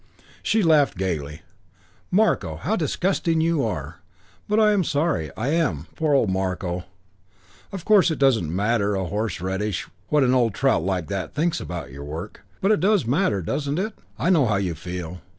She 0.41 0.63
laughed 0.63 0.97
gaily. 0.97 1.43
"Marko! 2.09 2.55
How 2.55 2.75
disgusting 2.75 3.39
you 3.39 3.63
are! 3.63 3.99
But 4.47 4.59
I'm 4.59 4.83
sorry. 4.83 5.29
I 5.37 5.49
am. 5.49 5.85
Poor 5.95 6.15
old 6.15 6.31
Marko.... 6.31 6.85
Of 7.71 7.85
course 7.85 8.09
it 8.09 8.17
doesn't 8.17 8.49
matter 8.51 8.95
a 8.95 9.05
horse 9.05 9.41
radish 9.41 9.87
what 10.09 10.23
an 10.23 10.33
old 10.33 10.55
trout 10.55 10.81
like 10.83 11.05
that 11.09 11.35
thinks 11.35 11.59
about 11.59 11.91
your 11.91 12.03
work, 12.03 12.41
but 12.61 12.71
it 12.71 12.79
does 12.79 13.05
matter, 13.05 13.43
doesn't 13.43 13.77
it? 13.77 13.93
I 14.17 14.31
know 14.31 14.47
how 14.47 14.55
you 14.55 14.73
feel. 14.73 15.21